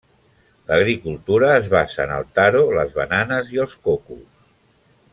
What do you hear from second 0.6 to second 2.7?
L'agricultura es basa en el taro,